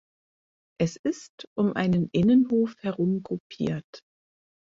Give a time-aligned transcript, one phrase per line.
[0.79, 4.01] Es ist um einen Innenhof herum gruppiert.